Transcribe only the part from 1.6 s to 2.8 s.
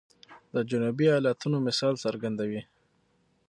مثال څرګندوي.